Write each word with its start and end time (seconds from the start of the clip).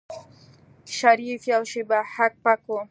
شريف 0.97 1.41
يوه 1.51 1.65
شېبه 1.71 1.99
هک 2.15 2.33
پک 2.43 2.61
و. 2.69 2.73